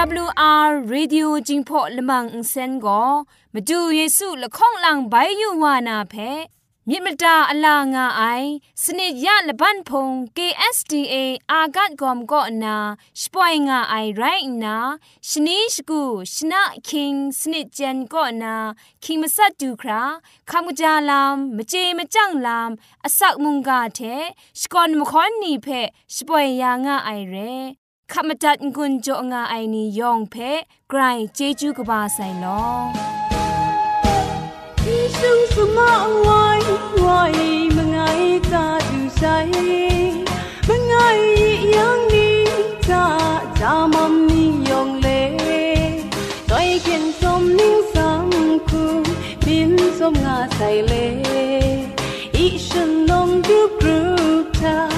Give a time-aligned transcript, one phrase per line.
[0.00, 3.02] AWR Radio จิงพอลมังอินเซนก็
[3.52, 6.14] มาดูเยซูละข้องหลังใบยูวานาเพ
[6.88, 8.22] มิมตาอลางาไอ
[8.82, 11.14] สนิยะละบันพง KSTA
[11.50, 12.76] อากัดกอมก็นา
[13.20, 14.22] สปอยงาไอไร
[14.64, 14.76] นา
[15.28, 16.02] ชนิชกู
[16.34, 18.54] ชนะคิงสนิจันก็นา
[19.04, 20.02] คิงมาสัตดูครา
[20.50, 22.70] คำกจาลามมเจมจังลาม
[23.04, 24.00] อสักมุงกาเท
[24.60, 25.68] สกอนมคอนนีเพ
[26.14, 27.36] สปอยยางาไอเร
[28.14, 30.36] ขมจัดกุญจงาไอนียองเพ
[30.90, 31.02] ไกร
[31.34, 32.46] เจจูกบาไซน
[34.86, 35.90] อีซุงสมะ
[36.26, 36.44] วา
[37.04, 37.38] วาย
[37.76, 39.22] มงายกาดูไซ
[40.68, 41.20] มงาย
[41.76, 42.40] ยังนี้
[42.88, 43.06] จา
[43.60, 45.08] จามัมนียองเล
[46.50, 48.26] ต้อยเข็นสมนิ่งสัง
[48.68, 48.84] คู
[49.44, 50.92] บินสมงาไซเล
[52.36, 54.00] อีฉันนองดูกรู
[54.44, 54.89] ปเธอ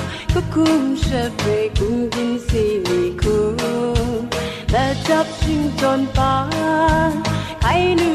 [0.55, 3.37] kum shepe kungin si ni ku
[4.73, 6.33] la chap sing ton pa
[7.63, 8.11] kai nu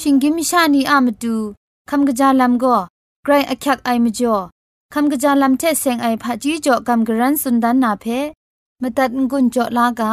[0.00, 1.36] ชิงกิมชานีอามาดู
[1.90, 2.76] คำกะจาลำก็
[3.24, 4.36] ไกรอักยักไอมจ่อ
[4.94, 8.04] คำกะจาลำเทเซงไอผาจีจ่อคำกระรันสุนดันนาเพ
[8.82, 10.12] มตัดงุนจ่อลากา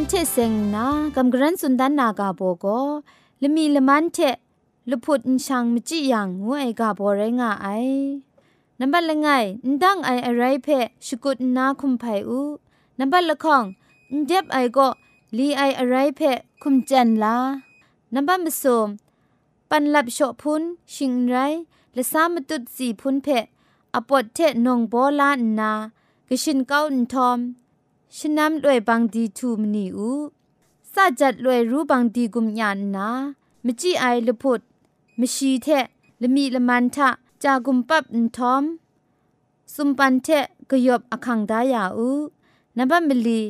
[0.00, 2.66] มเทเซงนากัมกรันสุนดันนากาโบโก
[3.42, 4.18] ละมีละมันเท
[4.90, 7.66] ลุพุดอินชังมจิยังงวยกาโบเรงาไอ
[8.78, 9.28] นับบัลละไง
[9.82, 10.68] ดังไออะไรเพ
[11.06, 12.40] ชกุดนาคุมไพอู
[12.98, 13.64] นับบัลละของ
[14.26, 14.88] เจ็บไอก็
[15.36, 16.20] ลีไออะไรเพ
[16.62, 17.36] คุมจันลา
[18.14, 18.88] นับบัลมสม
[19.70, 20.62] ปันลับโชพุน
[20.94, 21.36] ชิงไร
[21.94, 23.28] และสามตุดสีพุนเพ
[23.94, 25.72] อปอดเทนงโบลานนา
[26.28, 27.40] กะชินเก้าอินทอม
[28.14, 30.10] ฉันนำด้วยบางดีทูมนีอู
[30.92, 33.08] ซาจัดรวยรู้บางดีกุมยานนา
[33.64, 34.60] มจีไอละพุด
[35.20, 35.68] มชีเท
[36.20, 37.08] ละมีละมันทะ
[37.42, 38.64] จากุมปับอินทอม
[39.74, 40.28] สุมปันเท
[40.70, 42.10] กยบอคังดายาอู
[42.76, 43.40] นับมเบลี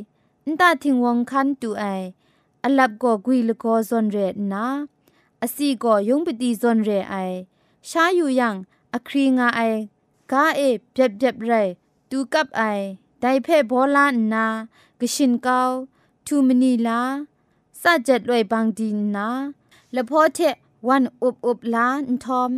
[0.49, 1.85] นตาทิงวงคันตูไอ
[2.65, 4.17] อลับก็กุยละก็ซอนเร
[4.53, 4.65] นา
[5.43, 7.15] อสีก็ยงปฏิซอนเรไอ
[7.89, 8.55] ชาอยู่ยัง
[8.95, 9.61] อครีงาไอ
[10.33, 10.61] กาเอ
[10.93, 11.53] เบบเบบไร
[12.11, 12.63] ตูกับไอ
[13.21, 14.47] ไดเพบอลานนา
[15.01, 15.61] กชินเกา
[16.27, 17.01] ทูมนีลา
[17.81, 19.29] สะจัดรวยบางดีนา
[19.95, 20.39] ละพอเท
[20.89, 22.51] วันอุบอุบลานทอม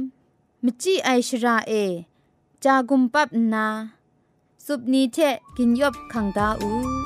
[0.64, 1.72] มจีไอชราเอ
[2.64, 3.66] จากุมปับนา
[4.64, 5.16] สุบนีเท
[5.56, 6.97] กินยบขังดาอู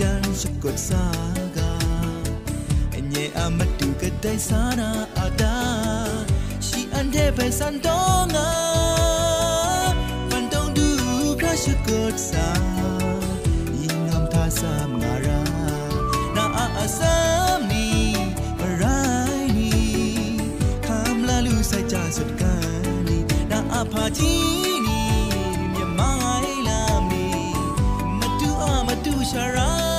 [0.00, 1.06] จันสกดสา
[1.56, 1.72] กา
[2.90, 5.58] เอเนอามาดูกะไดสานาอาดา
[6.66, 8.00] ชีอันเทไปสันตอ
[8.34, 8.50] งา
[10.30, 10.88] ฟันต้องดู
[11.40, 12.48] คราชกดสา
[13.80, 15.42] ยิงงามทาสามงารา
[16.36, 17.16] นาอาอาสา
[17.56, 17.88] มนี
[18.58, 19.00] มารา
[19.42, 19.72] ยนี
[20.86, 21.38] คำลา
[29.22, 29.91] อาม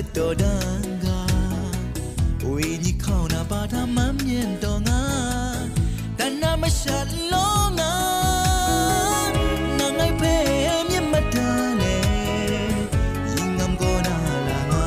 [0.00, 1.16] ke to danga
[2.50, 5.00] ui ni khao na ba tha mam nyen to nga
[6.18, 7.90] dan na ma shat lo nga
[9.78, 10.32] na ai phê
[10.76, 11.96] em yem ma da le
[13.32, 14.16] yin ngắm cô na
[14.48, 14.86] la nga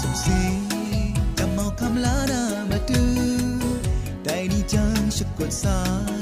[0.00, 0.40] so si
[1.38, 3.02] chẳng mau kam la na ma tu
[4.28, 5.76] tại ni chẳng shuk kon sa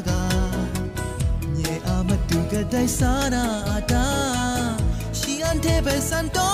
[0.09, 0.23] ga
[1.59, 3.45] nye a ma tu ga dai xa na
[3.93, 4.05] ta
[5.65, 6.54] จังส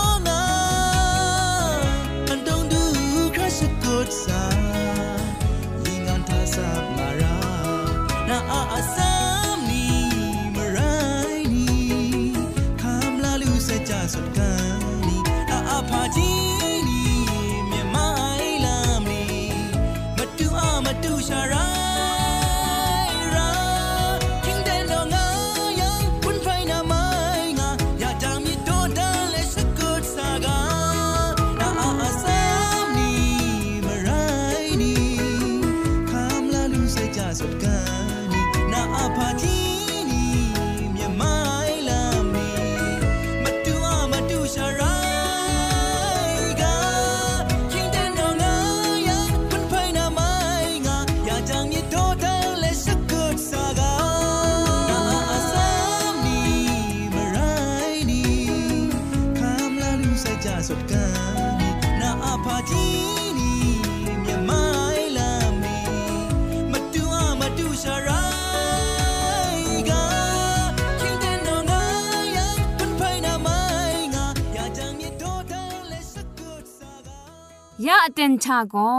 [78.56, 78.90] าก็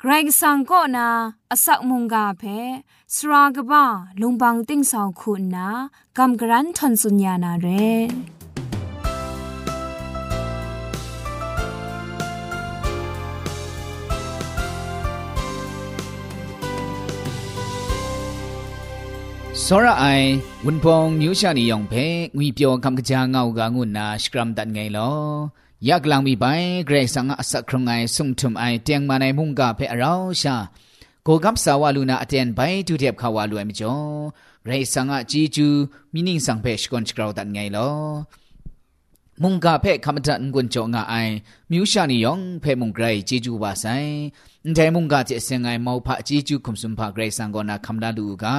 [0.00, 1.08] เกรงสังก็นา
[1.50, 2.42] อสักมุงกาเพ
[3.14, 3.84] สรากบ้า
[4.20, 5.68] ลุงบังติ้งสองคุณนา
[6.18, 7.68] กำกรันทนสุญญานาเร
[19.64, 20.28] စောရအိုင်
[20.66, 25.20] ဝန်ပုံညူရှာနေယောင်ဖဲငွေပြောကံကကြာငောက်ကငုနာစကရမ်တန်ငယ်လော
[25.88, 26.44] ยากลังมีไป
[26.86, 30.56] เกรสังอสักครงไงสุงทุมไอเตียงมาในมุงกาเพอเราชา
[31.24, 33.94] โกกับสาวาลูนาเตียนไปทุเทียบขาวาลูเอมจอ
[34.62, 35.66] เกรสังอจีจู
[36.12, 37.90] มินิงสังเพชกอนสกราวดันไงลอ
[39.42, 41.28] มุงกาเพคคำจันกุนจงอ้าย
[41.70, 43.84] มิวชานิยองเพมุงไกรจีจูวาไซ
[44.66, 48.56] นแต่มุงกาเจเซงไงมอพะจีจูคุมสุมพะเกรสังกอนาคำลาลูกา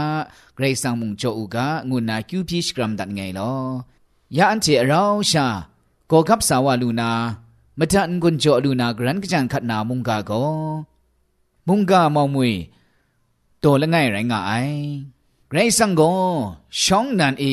[0.55, 3.53] เกรสังมุงโจอูกางุนาคิวพีสกรัมดันไงลอ
[4.37, 5.70] ยาอันเจเราชา
[6.13, 7.11] โกกับสาวลูนา
[7.79, 10.31] มจันกุนโจลูนากรันกจันขัดนามุงกาโก
[11.67, 12.53] มุงกามองมวย
[13.59, 14.51] โตละไงไรงาไอ
[15.51, 16.01] ไรสังโก
[16.81, 17.45] ช่องนันเอ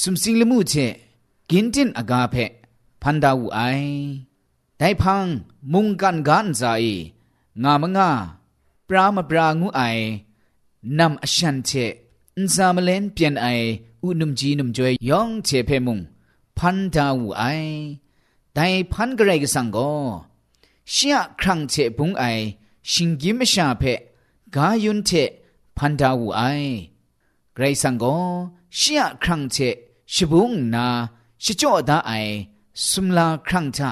[0.00, 0.74] สุมสิงละมุเจ
[1.50, 2.36] กินจินอากาเพ
[3.02, 3.60] พันดาวไอ
[4.78, 5.26] ได้พัง
[5.72, 6.62] มุงกันกันใจ
[7.62, 8.10] งามงา
[8.88, 9.82] ปรามปรางูไอ
[10.98, 11.70] นำอชันเช
[12.36, 13.46] อินซามเลนเปลี่ยนไอ
[14.02, 16.00] อุนุมจีนุมจวยยองเชเพมุง
[16.60, 17.44] พันดาวไอ
[18.54, 19.78] ได้พันกระไรกสังโก
[20.90, 22.24] เชียครั้งเชปุงไอ
[22.90, 23.82] ชิงกิมชาเพ
[24.54, 25.10] กายุนเช
[25.76, 26.42] พันดาวไอ
[27.56, 28.04] กระไรสังโก
[28.76, 29.56] เชียครั้งเช
[30.12, 30.86] ชิบุงนา
[31.42, 32.12] ชิจ่อดาไอ
[32.88, 33.90] สุมลาครั้งทะ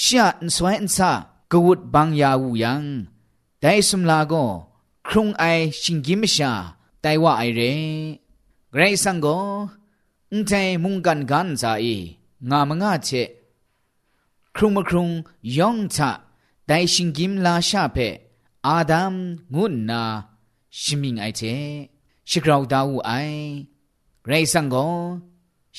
[0.00, 1.10] ชาอันสวยอันซา
[1.50, 2.84] กวุดบางยาวูยัง
[3.60, 4.34] แต่สุมลาโก
[5.08, 5.44] ครุงไอ
[5.82, 6.52] ชิงกิมชา
[7.00, 7.60] แต่ว่าไอเร
[8.70, 9.26] ไกระไรสังโก
[10.32, 10.52] นใจ
[10.82, 11.64] มุงกันกันใจ
[12.50, 13.10] งามงาเช
[14.54, 15.08] ครุงมครุง
[15.58, 16.10] ยองชะ
[16.66, 17.98] ได้ชิงกิมลาชาเพ
[18.66, 19.14] อาดัม
[19.54, 20.02] งุนนา
[20.80, 21.40] ชิมิงไอเช
[22.28, 23.10] ชิกราวดาวไอ
[24.26, 24.86] ไรสังกอ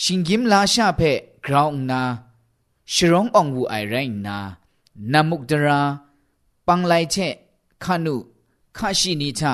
[0.01, 1.01] ชิงกิมลาชาเพ
[1.45, 2.01] กราวนา
[2.93, 4.37] ชรององวูไอไรนา
[5.11, 5.81] นามุกดรา
[6.67, 7.15] ปังไลเช
[7.83, 8.15] คานุ
[8.77, 9.53] คาชินิชะ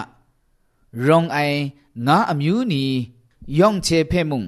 [1.06, 1.38] รองไอ
[2.08, 2.84] งาอมิวนี
[3.60, 4.44] ยองเชเพมุง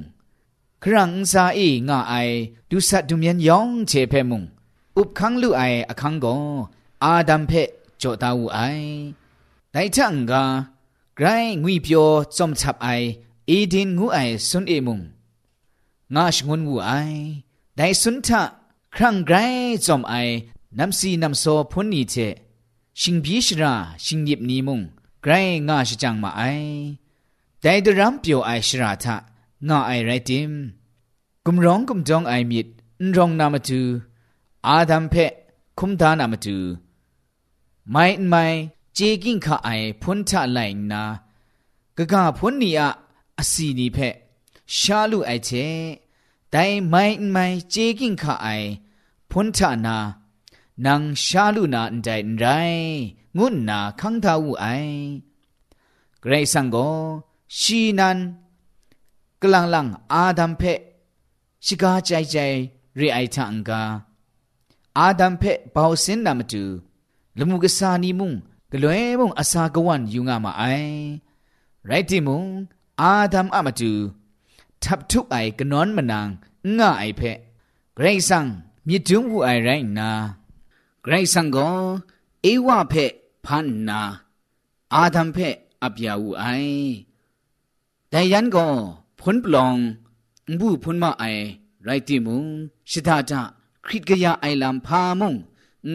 [0.85, 2.29] ครั้งซาอีง่าย
[2.69, 4.43] ดูสัตว์ดูมยันยองเชเพมุง
[4.97, 6.25] อุบขังลู่ไออคังโก
[7.03, 7.69] อาดัมเพจ
[8.01, 8.59] จตาวูไอ
[9.71, 10.43] ไดทังกา
[11.15, 11.27] ไกร
[11.63, 12.05] งุยเปียว
[12.37, 12.87] จอมทับไอ
[13.49, 14.99] อีดินงูไอสุนเอมุง
[16.15, 16.91] งาชงวนวูไอ
[17.75, 18.41] ไดสุนทะ
[18.95, 19.35] ครั้งไกร
[19.85, 20.13] จอมไอ
[20.79, 22.15] น้ำซีน้ำโซพุนนีเจ
[22.99, 23.73] ชิงบีชรา
[24.03, 24.79] ชิงยิบนีมุง
[25.23, 25.33] ไกร
[25.67, 26.41] งาชจังมาไอ
[27.61, 29.15] ไดดรัมเปียวไอชราทะ
[29.67, 30.51] ง่าไอไรติม
[31.45, 32.67] กุมร้องกุมจองไอมิด
[33.15, 33.81] ร้องนามาตู
[34.67, 35.31] อาดัมเพะ
[35.79, 36.57] คุมทานามาตู
[37.91, 38.43] ไม่ไม่
[38.95, 39.69] เจกิงข้าไอ
[40.01, 40.59] พุนทาไล
[40.91, 41.03] นา
[41.97, 42.89] ก็กาพุนนี่อะ
[43.37, 44.15] อสีนี่เพะ
[44.77, 45.49] ชาลูไอเช
[46.51, 48.47] แต่ไม่ไม่เจกิงข้าไอ
[49.31, 49.97] พุนทานา
[50.85, 52.45] นางชาลูนาอันใจไร
[53.37, 54.65] งุนนาคังทาวูไอ
[56.21, 56.77] เกรซังโก
[57.59, 58.17] ชีนัน
[59.54, 60.62] ลังลังอาดัมเพ
[61.64, 62.36] ชิกาใจใจ
[62.98, 63.82] รีไอทังกา
[64.98, 66.64] อาดัมเพเบาสินนามตู
[67.38, 68.32] ลมุกสานีมุง
[68.72, 70.62] กลวยมุงอาสากวันยูงามาไอ
[71.86, 72.44] ไรติมุง
[73.00, 73.92] อาดัมอามาตู
[74.82, 76.28] ทับทุกไอกนอนมนาง
[76.78, 77.22] ง่าไอเพ
[77.94, 78.46] ไกรสัง
[78.86, 80.10] มิดุงหูไอไรนา
[81.02, 81.68] ไกรสังก็
[82.42, 82.94] เอวะเพ
[83.44, 84.00] พันนา
[84.94, 85.38] อาดัมเพ
[85.82, 86.44] อับยาหูไอ
[88.10, 88.66] แต่ยันก็
[89.25, 89.75] พ้นปลอง
[90.59, 91.25] บูพ้นมาไอ
[91.83, 92.45] ไรติมุง
[92.89, 93.41] ชิดาจา
[93.85, 95.35] คริตกยาไอลำพามุง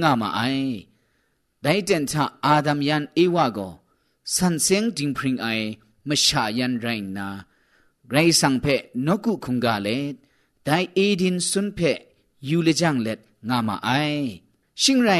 [0.00, 0.40] งามาไอ
[1.62, 3.68] ได้เจนชาอาดัมยันเอวะก็
[4.34, 5.46] สันเสียงจิงพริงไอ
[6.08, 7.28] มชายันไรนา
[8.10, 8.66] ไรสังเพ
[9.06, 9.88] นกุคุงกาเล
[10.64, 11.80] ไดเอดินสุนเพ
[12.48, 13.18] ยูเลจังเล็ด
[13.48, 13.90] งามาไอ
[14.82, 15.10] ชิงไร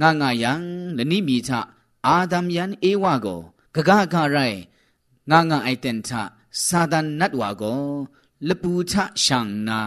[0.00, 0.60] งางายัง
[0.94, 1.60] และนิมีทะ
[2.06, 3.26] อาดัมยันเอวาโก
[3.74, 4.38] กะกะกะไร
[5.30, 6.22] งางาไอเตนทะ
[6.64, 7.84] စာဒန်နတ်ဝါကော
[8.48, 9.80] လပူချရှန်နာ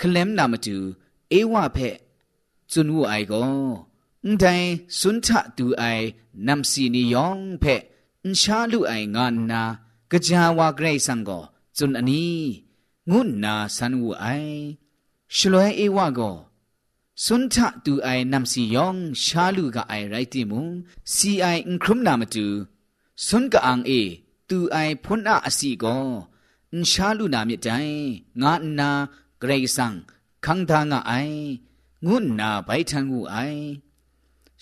[0.00, 0.76] ကလမ်နာမတူ
[1.32, 1.90] အေဝဖဲ
[2.70, 3.50] ဇွန်ဝအိုင်ကော
[4.24, 4.66] အန်တိုင်
[4.98, 6.04] စွန်ချတူအိုင်
[6.46, 7.76] နမ်စီနီယောင်ဖဲ
[8.22, 9.62] အန်ရှာလူအိုင်ငါနာ
[10.12, 11.44] ကကြာဝါဂရိတ်ဆန်ကော
[11.76, 12.24] ဇွန်အနီ
[13.10, 14.58] ငုနာဆန်ဝအိုင်
[15.36, 16.36] ရှလွဲအေဝကော
[17.24, 20.60] စွန်ထတူအိုင်နမ်စီယောင်ရှာလူကအိုင်ရိုက်တီမူ
[21.12, 22.46] စီအိုင်အန်ခရုမနာမတူ
[23.26, 24.02] စွန်ကအန်အေ
[24.48, 26.08] သူအိုင်ဖွန်းအအစီကော
[26.72, 27.96] အန်ရှာလူနာမြစ်တိုင်
[28.42, 28.90] ငါအနာ
[29.40, 29.94] ဂရိဆန်
[30.44, 31.40] ခန်းသာငါအိုင်
[32.06, 33.62] ငုနာဘိုင်ထန်ကူအိုင်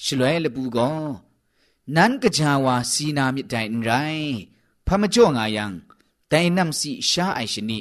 [0.03, 1.01] ရှလွဲလပူကော
[1.95, 4.35] နန်ကကြဝါစီနာမြစ်တိုင်ရိုင်း
[4.87, 5.65] ဖမကြော့ငါယံ
[6.33, 7.79] တိုင်နမ်စီရှာအိုင်ရှင်နိ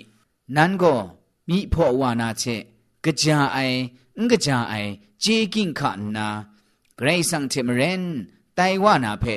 [0.56, 1.02] နန်ကော
[1.50, 2.62] မိဖို့ဝါနာချက်
[3.06, 3.80] ကကြအိုင်
[4.20, 4.92] ငကကြအိုင်
[5.24, 5.82] ဂျေကင်ခ
[6.16, 6.28] နာ
[6.98, 8.04] ဂရိဆန်တေမရန်
[8.58, 9.36] တိုင်ဝါနာဖဲ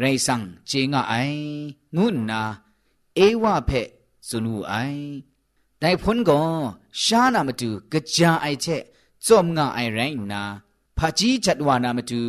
[0.00, 1.40] ဂရိဆန်ဂျေငါအိုင်
[1.96, 2.42] ငုနာ
[3.16, 3.70] เอวะเพ
[4.28, 4.74] สุนูไอ
[5.78, 6.40] แต่พ้นก็
[7.02, 8.66] ชานามาดูกระจาไอเช
[9.26, 10.42] จอมงาไอแรงนา
[10.96, 12.22] พาจีจัดวานามาดู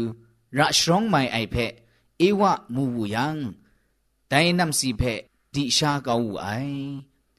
[0.58, 1.56] ระชรองไม่ไอเพ
[2.20, 3.38] เอวะมูวูยัง
[4.30, 5.01] แต่นำสีเพ
[5.53, 6.48] ดิชาเกาไอ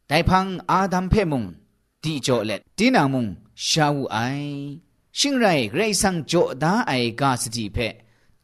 [0.07, 1.45] แต่พังอาดัมเพมุง
[2.02, 3.26] ดิจอเล็ดดินามุง
[3.69, 4.19] ชาวูไอ
[5.19, 7.79] ชิงไรไรสังโจดาไอกาสติเพ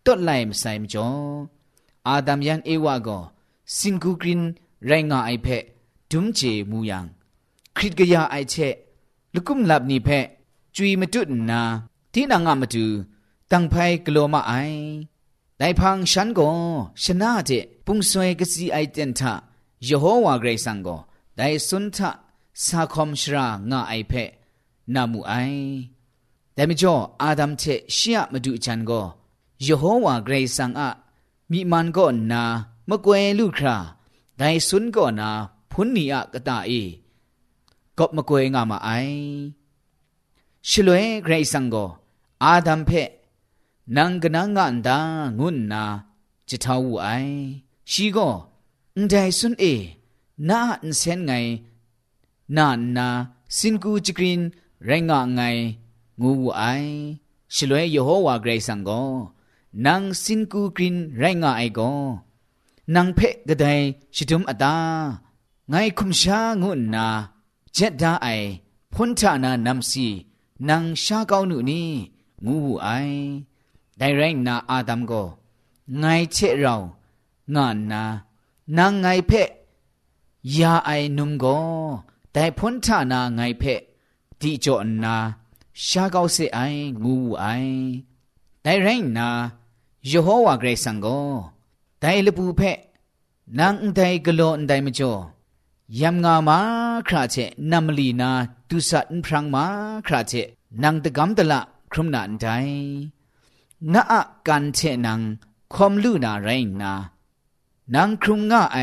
[0.05, 1.09] ต้นไลมไซมจ่อ
[2.07, 3.19] อาดัมยันเอวะก็
[3.78, 4.42] สิงกูกริน
[4.88, 5.48] ไรงาไอเพ
[6.12, 6.40] ดุมเจ
[6.72, 7.06] มูยัง
[7.76, 8.56] คริตกยาไอเช
[9.34, 10.10] ลุกุมลับนี่เพ
[10.76, 11.62] จุยมตุนนา
[12.14, 12.86] ที่นางามาดู
[13.52, 13.76] ตังไพ
[14.06, 14.54] กลัวมาไอ
[15.58, 16.48] ไดพังฉันก็
[17.04, 17.52] ชนะเจ
[17.86, 19.34] ปุงสวยกสีไอเตนทะ
[19.88, 20.98] ยโฮวาเกรซังก็
[21.36, 22.10] ไดสุนทะ
[22.64, 24.14] สาคอมชรางาไอเพ
[24.94, 25.34] นามูไอ
[26.54, 29.02] แต่ไม่จ่ออาดัมเชเชียมาดูจันก็
[29.66, 30.90] ยโฮวาเกรซังอะ
[31.52, 32.44] มีมันก็นา
[32.90, 33.78] มะกวยลูกครา
[34.38, 35.30] ไดสุนก็นา
[35.72, 36.72] พุนนีอะกะตาเอ
[37.98, 38.90] กบมะกวยงามาไอ
[40.70, 41.86] ชลวยเกรซังก็
[42.44, 42.92] อาดัมเพ
[43.96, 44.98] นังกนังกันดา
[45.40, 45.84] งุนนา
[46.50, 47.08] จิตาวไอ
[47.92, 48.30] ชีก็
[48.96, 49.66] อันใดสุนเอ
[50.50, 51.34] นาอันเซนไง
[52.58, 53.08] นานนา
[53.58, 54.42] สินกูจิกริน
[54.86, 55.42] ไรงะไง
[56.22, 56.64] งูไอ
[57.56, 59.02] ชลวยยโฮวาเกรซังก็
[59.86, 61.92] นังสินกูกรินไรงะไอก็
[62.95, 63.67] นังเพกะได
[64.15, 64.77] ชิตุมอตา
[65.69, 67.07] ไงคุมชางุนนา
[67.73, 68.29] เจ็ดดาไอ
[68.93, 70.07] พุนทานานำสี
[70.69, 71.89] นังชาเกาหนูนี่
[72.47, 72.89] งูไอ
[73.99, 75.13] ได้แรงนาอาดัมโก
[75.99, 76.75] ไงเชเรา
[77.55, 78.03] งานนา
[78.77, 79.49] นางไงเพะ
[80.59, 81.59] ยาไอนุมก็
[82.33, 83.81] แต่พ้นทานาไงเพะ
[84.41, 85.17] ที่จอนนา
[85.87, 86.59] ชาเกาเสไอ
[87.05, 87.45] งูไอ
[88.63, 89.29] ได้แรงนา
[90.11, 91.07] ยโฮวาเกรซังโก
[92.01, 92.79] ได้ลบูเพะ
[93.59, 95.13] นางได้กโลนได้มจ่อ
[96.01, 96.59] ยำงามา
[97.09, 97.37] คราเช
[97.71, 98.31] นัมลีนา
[98.69, 99.65] ตุสันพรังมา
[100.07, 100.33] คราเช
[100.83, 101.61] นังตะกำตะละ
[101.93, 102.47] ครุมนันได
[103.93, 105.21] นาอะกันเชนัง
[105.75, 106.49] คอมลูนาไร
[106.83, 106.93] นา
[107.95, 108.79] นังครุมงาไอ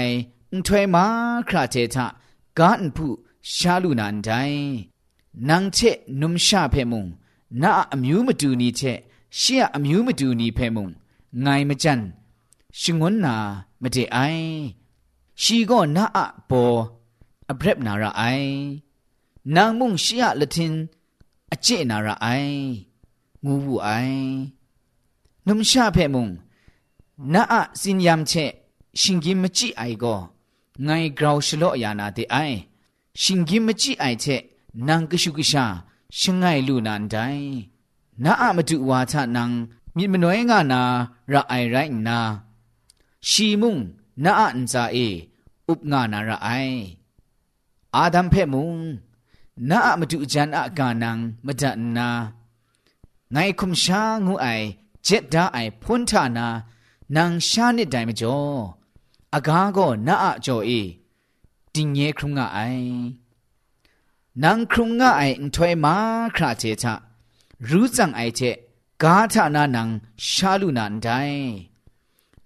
[0.65, 1.03] ถวยมา
[1.49, 2.05] คราเชทะ
[2.59, 3.11] กานผู้
[3.55, 4.29] ชาลูนันได
[5.49, 5.79] นังเช
[6.21, 7.05] นุมชาเพมุง
[7.61, 8.81] นาอมิวมาดูนีเช
[9.37, 10.89] เชียอมิวมาดูนีเพมุง
[11.41, 11.99] ไงมจัน
[12.79, 13.35] ရှငွန်းနာ
[13.81, 14.49] မတေအိုင်
[15.41, 16.79] ရှီကောနာအပေါ်
[17.51, 18.53] အပရက်နာရအိုင်
[19.53, 20.73] နန်မုန်ရှီယလတင်
[21.53, 22.57] အကျင့်နာရအိုင်
[23.43, 24.25] ငူဘူးအိုင်
[25.45, 26.31] နုံရှာဖဲမုန်
[27.33, 28.51] နာအစင်ယမ်ချက်
[29.01, 30.19] ရှင်ကင်းမကြည့်အိုင်ကော
[30.85, 32.57] ငိုင်ဂရောင်ရှလော့အယာနာတေအိုင်
[33.21, 34.41] ရှင်ကင်းမကြည့်အိုင်ချက်
[34.87, 35.65] နန်ကရှုကရှာ
[36.19, 37.55] ရှင်ငိုင်လူနန်တိုင်း
[38.23, 39.51] နာအမတူဝါချနန်
[39.95, 40.81] မြင့်မနွဲငါနာ
[41.31, 42.19] ရအိုင်ရိုင်နာ
[43.29, 43.77] ชีมุง
[44.23, 44.97] นาอันซาเอ
[45.69, 46.49] อุปงานาระไอ
[47.95, 48.77] อาดัมเพมุง
[49.69, 52.09] นาอะมดุจันอากานังมดันนา
[53.31, 54.47] ไงคุมชางูไอ
[55.03, 56.47] เจ็ดดาไอพุนทานา
[57.15, 58.39] นางชาเนไดมจ่อ
[59.33, 60.69] อากาก็นาอจอเอ
[61.73, 62.59] ติงเยครุงงไอ
[64.43, 65.95] นางครุงงไออันทอยมา
[66.35, 66.93] คราเจทะ
[67.69, 68.41] รู้จังไอเจ
[69.03, 69.87] กาทานานัง
[70.31, 71.09] ชาลุนันได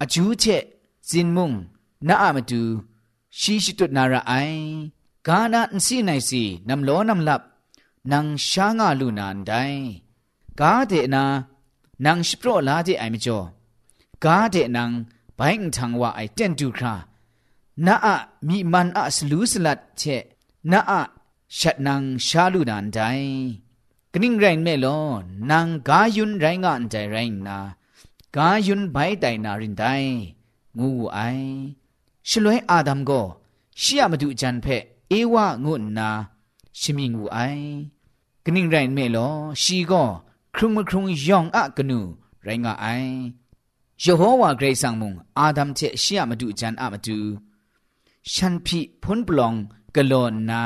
[0.02, 0.44] อจูเจ
[1.08, 1.52] จินมุง
[2.08, 2.62] นาอะมาดู
[3.38, 4.32] ชีชิตุนาระไอ
[5.26, 7.42] กานาอินสีไนสีนำโลนำลับ
[8.12, 9.52] นางช้างาลูนานได
[10.60, 11.24] กาเดนา
[12.04, 13.40] นางสโปรลาเดไอมจ่อ
[14.24, 14.90] กาเดนาง
[15.36, 16.94] ไปอิงทังว่าไอเตนดูครา
[17.86, 18.14] นาอะ
[18.48, 20.02] มีมันอะสลูสลัดเช
[20.70, 21.00] นาอะ
[21.58, 22.98] ชัดนางชาลูนานได
[24.12, 25.00] กนิ่งแรงเมลอ
[25.50, 27.58] นางกายุนไรงานใจแรงนา
[28.36, 29.84] กายุนไปไดนารินได
[30.78, 31.18] งูไอ
[32.28, 33.10] ชลวยอาดัมโก
[33.80, 34.66] ရှိยมาดูจันเพ
[35.08, 36.08] เอวะงุนนา
[36.80, 37.38] ชิมิงูไอ
[38.44, 39.28] กนิ่งไรเมลอ
[39.62, 40.02] ชีก็
[40.54, 42.00] ครุงมครุงยองอะกนู
[42.44, 42.86] ไรงะไอ
[44.00, 47.18] โยโฮวาเกรซังมุงอาดัมเชရှိยมาดูจันอะมาดู
[48.32, 49.54] ฉันพิพุนปลอง
[49.96, 50.62] กะลอนนา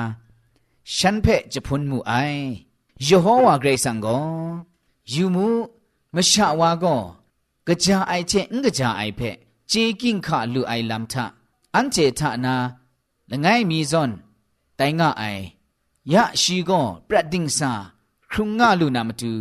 [0.97, 2.13] ฉันเพจะพุนมูไอ
[3.05, 4.17] โยโฮวาเกรซังก็
[5.13, 5.47] ยูมู
[6.15, 6.97] มชะวาก็
[7.69, 9.21] กะจาไอเชงกะจาไอเพ
[9.69, 11.25] เจกิงคะลุไอลัมทะ
[11.75, 12.55] อันเจทะนา
[13.31, 14.11] ละไงมีซอน
[14.77, 15.25] ไตงะไอ
[16.13, 17.73] ยะชีกอนปรัดดิงสา
[18.31, 19.33] ครุงงะลุนามตุ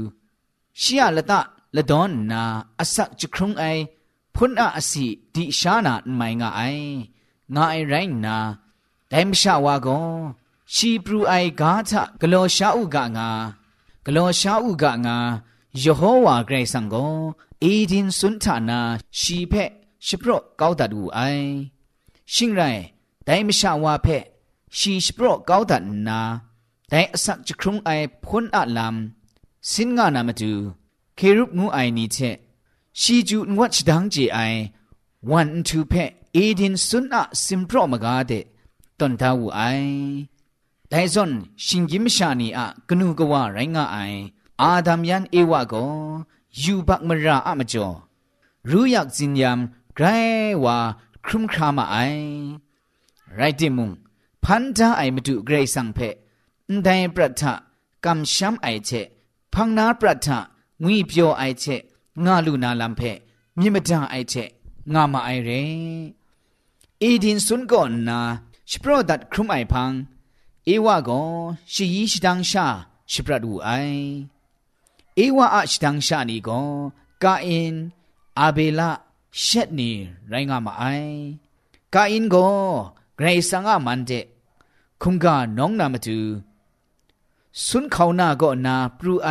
[0.82, 1.40] ชิยะละตะ
[1.76, 2.42] ละดอนนา
[2.80, 3.64] อสักจครุงไอ
[4.36, 6.62] พุนอะอสิดิชานาไมงะไอ
[7.56, 7.94] งะไอไร
[8.26, 8.38] นา
[9.10, 10.22] ไดมชะวากอน
[10.74, 13.30] ชีปรูไอกาทะกะโลชาอุกะงา
[14.06, 15.18] กะโลชาอุกะงา
[15.82, 16.96] ยโฮวาเกรซังโก
[17.62, 18.80] เอดินสุนทานา
[19.20, 19.54] ชีเพ
[20.06, 21.20] ชิปรกาวดัดอูไอ
[22.34, 22.62] ชิงไร
[23.24, 24.08] แต่ไม่ชาวาเพ
[24.78, 26.22] ชีชิปรกาวดัดนา
[26.90, 27.90] แต่สักจะครุงไอ
[28.24, 28.96] พ้นอาลาม
[29.72, 30.54] สินงานามาดู
[31.16, 32.18] เครุปงูไอนี้เช
[33.00, 34.40] ชีจูนวัดดังเจไอ
[35.30, 35.94] วันทูเพ
[36.34, 38.32] เอดินสุนอะสิมโปรมกาเด
[39.00, 39.62] ตอนทาวไอ
[40.90, 41.32] แต่ส่วน
[41.66, 43.98] ชิงยิมชานีอะกนูกว่าไรงาไอ
[44.62, 45.76] อาดัมยันเอวะก
[46.60, 47.88] อยูบักมราอะมจอ
[48.70, 49.60] รู้อยากจินยาม
[49.96, 50.06] ไกร
[50.64, 50.78] วา
[51.26, 51.98] ครุมครามาไอ
[53.36, 53.92] ไรติมุง
[54.44, 56.00] พันธะไอมตุเกรสังเพ
[56.70, 57.54] อนไดปรัฐะ
[58.06, 58.92] กัมชัมไอเช
[59.54, 60.40] พังนาปรัฐะ
[60.84, 61.66] งุยเปียวไอเช
[62.26, 63.02] งาลุนาลัมเพ
[63.60, 64.34] มิมดาไอเช
[64.94, 65.50] งามาไอเร
[67.02, 68.20] อีดินสุนก่อนนา
[68.70, 69.92] ชโปรดัดครุมไอพัง
[70.66, 71.20] เอวะกอ
[71.74, 72.66] ชิยีชดังชา
[73.12, 73.70] ชปรดูไอ
[75.18, 76.68] เอวาอัชดังชานีกอน
[77.24, 77.76] กาอิน
[78.40, 78.92] อาเบละ
[79.40, 79.92] เชตนี
[80.30, 80.84] ไรงามาไอ
[81.94, 82.36] กาอินโก
[83.16, 84.12] เกรซังอามันเด
[85.02, 86.20] คุงกาน้องนามาตู
[87.66, 89.30] สุนเขานาก็นาปรูไอ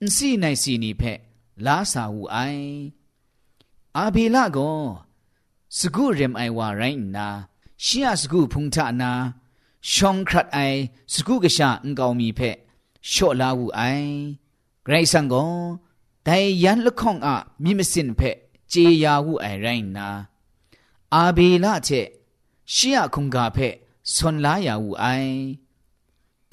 [0.00, 1.18] อินซีในซีนีเพะ
[1.66, 2.36] ลาสาวูไอ
[3.96, 4.58] อาเบละโก
[5.78, 6.82] สกุเรมไอวาไร
[7.16, 7.28] นา
[7.84, 9.12] ชียสกุพุงทานา
[9.92, 10.58] ชองครัดไอ
[11.12, 12.56] สกุกะชาอันกาวมีเพะ
[13.08, 13.80] โชลาวูไอ
[14.85, 15.43] ไกรสังก็
[16.23, 18.21] แต่ยันละข้องอะมีมสินเพ
[18.69, 20.07] เจียาวูไอไรนา
[21.13, 21.89] อาเบละเช
[22.73, 23.57] ชียคุงกาเพ
[24.13, 25.05] สนลายาวูไอ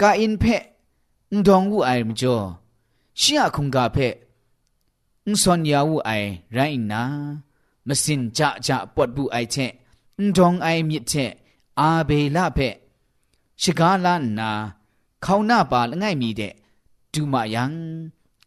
[0.01, 0.43] กาอินเพ
[1.33, 2.37] งดองวูไอมจ่อ
[3.19, 3.97] ชียคุงกาเพ
[5.25, 6.11] อุซอนยาวูไอ
[6.53, 6.59] ไร
[6.91, 7.01] นา
[7.87, 9.55] มสินจะจะปวดบุไอเช
[10.19, 11.13] อุดองไอมิเช
[11.79, 12.59] อาเบลาเพ
[13.61, 14.51] ชิกาลานนา
[15.21, 16.11] เขาหน้าปาละง่า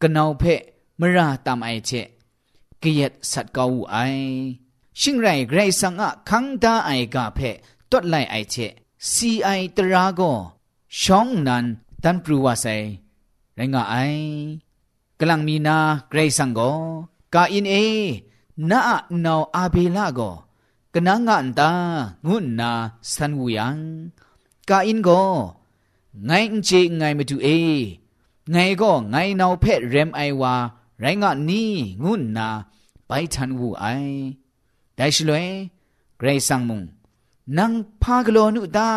[0.02, 0.56] ကနောဖဲ
[1.00, 2.08] မရာတမ်အိုင်ချက်
[2.82, 4.28] ကိယက်ဆတ်ကောဝအိုင်
[5.00, 7.50] ရှင်းရိုင်ဂရိတ်ဆန်ငါခန်းတာအိုင်ကဖဲ
[7.90, 8.74] တွတ်လိုက်အိုင်ချက်
[9.10, 10.36] စီအိုင်တရာကို
[11.00, 11.66] ရှောင်းနန်
[12.04, 12.88] တန်ပရူဝဆိုင်
[13.58, 14.26] ရင်ငါအိုင်
[15.20, 15.78] ကလန်မီနာ
[16.12, 16.78] ဂရိတ်ဆန်ကို
[17.34, 17.86] ကာအင်းအေ
[18.70, 18.80] နာ
[19.24, 20.36] နောအာဘေလာကို
[20.94, 21.70] ကနငန်တာ
[22.28, 22.72] ငုနာ
[23.14, 23.68] ဆန်ဝူယံ
[24.70, 25.30] ကာအင်းကို
[26.28, 27.58] ငိုင်းချေငိုင်းမတူအေ
[28.54, 30.56] นาอนาวอาเบลาโกกนังกาอินโกไงเจไงมาเอไงก็ไงนาวเพชรเรมไอวา
[31.00, 31.72] ไรงะนี่
[32.04, 32.48] งุนนา
[33.08, 33.86] ไปทันวูไอ
[34.96, 35.48] ได้ชลวย
[36.18, 36.82] เกรซังมุง
[37.58, 38.92] นังพากโลนุตา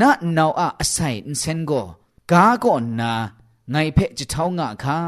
[0.00, 1.72] นาอนาวอาไซอินเซนโก
[2.30, 2.64] กาโก
[3.00, 3.12] นา
[3.70, 4.98] ไงเพจะเท่างะคา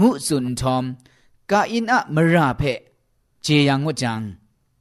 [0.00, 0.84] งูสุนทอม
[1.50, 2.62] กาอินอะมราเพ
[3.42, 4.22] เจยังวจัง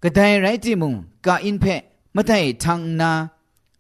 [0.04, 0.94] กระไดไรติมุง
[1.26, 1.66] กาอินเพ
[2.14, 3.12] ไมะได้ทางนา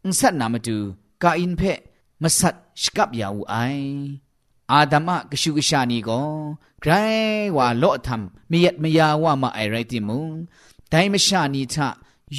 [0.04, 0.78] อุสัตนามาดู
[1.24, 1.62] กาอินเพ
[2.22, 3.55] มะสัต สกับยาวไอ
[4.73, 6.23] อาดัมะกชูกชานีก็
[6.81, 6.93] ใคร
[7.57, 10.31] ว่าโลทำมียัดมยาว่ามาไอไรติมุง
[10.89, 11.89] ไดมชานีทะ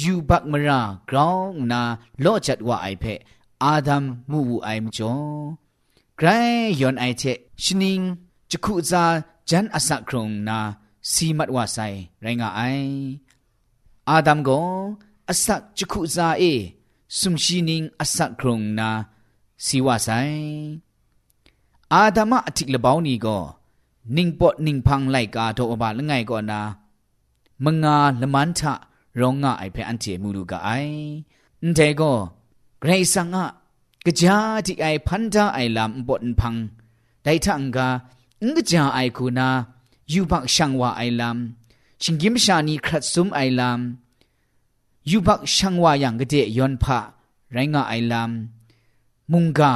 [0.02, 0.80] ยูบักมรา
[1.10, 1.82] กรองนา
[2.20, 3.04] โลจัดว่าไอเพ
[3.62, 5.14] อาดัมมูไอมจ่อ
[6.16, 6.28] ไกร
[6.80, 7.22] ยอนไอเท
[7.62, 8.00] ชนิง
[8.50, 9.04] จะคุจา
[9.48, 10.58] จันอสักครงนา
[11.10, 11.78] สีมัดว่าไซ
[12.22, 12.60] ไรงาไอ
[14.08, 14.50] อาดัมโก
[15.28, 16.42] อสักจะคุจาเอ
[17.18, 18.90] สุมชีนิงอสักครงนา
[19.65, 20.09] สีว่าไซ
[21.93, 23.37] อาดามะอธิกละบาวนี้ก็
[24.15, 26.61] นิ่งปอดนิ่งพังไลกาโตอบาละไงก็นา
[27.63, 28.73] มงาละมันทะ
[29.19, 30.69] รองงาไอเพอันเจมูลูกาไอ
[31.61, 32.11] อันเทก็
[32.81, 33.45] ไกรสังอะ
[34.05, 36.55] กะจาที่ไอพันธาไอลำบดพัง
[37.23, 37.87] ได้ทังกา
[38.45, 39.49] งกะจาไอคูนา
[40.11, 46.99] ยูบักช่างว่าไอลำชิงกิมชานีครัดซุมไอลำยูบักช่างว่าอย่างกะเดยอนพะ
[47.53, 48.56] ไรงาไอลำ
[49.32, 49.74] มุงกา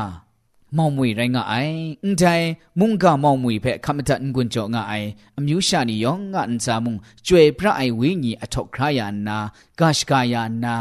[0.77, 2.47] မောင်မွေရိုင်းကအိုင်အန်တိုင်
[2.81, 9.39] မုန်ကမောင်မွေဖက်ခမတန်ကွန်ကြောငါအိုင်အမျိုးရှာနီယောငါအန်စာမုန်ကျွေပြအိုင်ဝင်းကြီးအထောက်ခရယာနာ
[9.79, 10.75] ဂရှကာယာနာ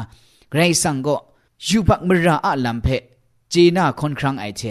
[0.52, 1.20] ဂရိဆန်ကို
[1.68, 3.04] ယူဘတ်မရာအလမ်ဖက်
[3.50, 4.64] เจน่าคอนครั้งไอเช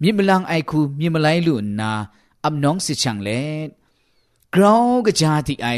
[0.00, 1.90] มีมลังไอคูมีมไลลุนนา
[2.44, 3.30] อับน้องสิชังเล
[4.54, 5.68] กราวกะจาติไอ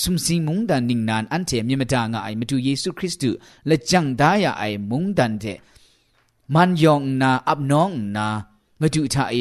[0.00, 5.44] สุมสิงมุงดันนิงนานอันเทมีมดางไอมาดูเยซูคริสต์และจังดายาไอมุงดันเท
[6.53, 8.27] มันยองนาอับน้องนา
[8.81, 9.35] งจุทาเอ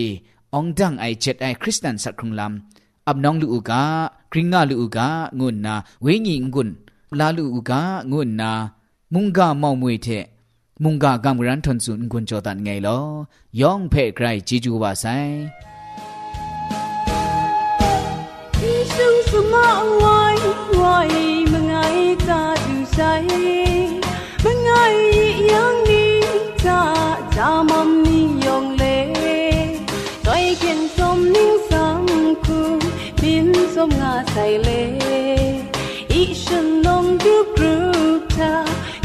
[0.54, 3.82] องดังไอเจ็ดไอคริสตันสักครุงลำอับน้องลูกกา
[4.32, 5.08] กริงงาลูกกา
[5.40, 6.68] งุนนาเวงิงกุน
[7.18, 7.80] ลาลูกกา
[8.12, 8.50] งุนนา
[9.14, 10.08] มุงกาเมามวยเท
[10.82, 12.98] มุงกากำรันทนสุนกุนจอตันไงลอ
[13.60, 15.04] ยองเพ่ใครจิจูวาไซ
[24.64, 25.11] ไง
[27.36, 28.84] จะมอมนี้ยองเล
[30.26, 32.00] ต่อยเขียนสมนิ่งสัง
[32.44, 32.60] คุ
[33.22, 34.70] บินสมงาใส่เล
[36.12, 37.76] อีฉันนองดูกรู
[38.20, 38.54] ปตา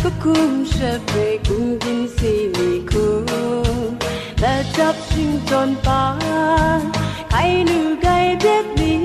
[0.04, 0.76] ก็คุมเช
[1.08, 1.14] เป
[1.48, 3.30] กุมบินสีนีคุม
[4.40, 6.04] แต่จับชิงจนปา
[6.80, 6.82] น
[7.30, 8.12] ใครหนูไกล
[8.42, 9.02] เด็ดนี้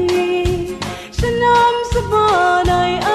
[1.18, 2.26] ฉันนำสบอ
[2.70, 3.12] นายอ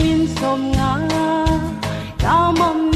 [0.00, 0.92] មានសំងា
[2.24, 2.89] កាមុំ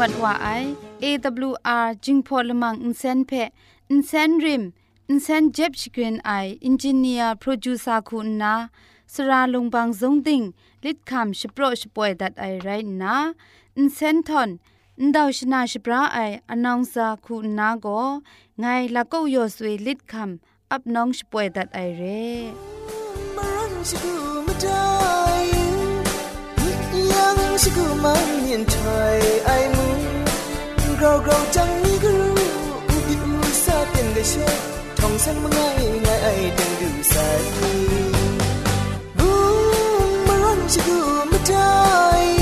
[0.00, 0.48] มัดว่าไอ
[1.02, 3.32] AWR จิงพอลมังอินเซนเพ
[3.90, 4.62] อินเซนริม
[5.08, 6.30] อินเซนเจ็บชกรีนไอ
[6.64, 8.54] อินจิเนียร์โปรดิวเซอร์คุณนา
[9.12, 10.42] สราลงบางซงติง
[10.84, 12.68] ลิดคำชโปรชป่วยดัดไอไร
[13.02, 13.16] นะ
[13.78, 14.50] อินเซนทอน
[15.00, 16.18] อินดาวชนาชปราไอ
[16.50, 17.86] อนองซาคุณนาโก
[18.60, 22.24] ไงละก็ยอสวยลิดคำอับน้องชป่วยดัดไอเร่
[31.00, 32.34] เราเราจังนี้ก็รู้
[32.88, 33.32] อุบิอุ
[33.64, 34.56] ซาเป็นได้ช่วย
[34.98, 37.42] ท่องสังมาง่ายง่ายดังดูสาย
[39.18, 39.32] บู
[40.08, 42.35] มมารันชิกูไม่ได้